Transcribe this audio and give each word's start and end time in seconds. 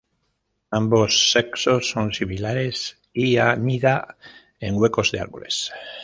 Ambos 0.71 1.29
sexos 1.31 1.91
son 1.91 2.11
similares 2.11 2.97
y 3.13 3.37
anida 3.37 4.17
en 4.59 4.73
huecos 4.81 5.11
de 5.11 5.19
árboles. 5.19 5.71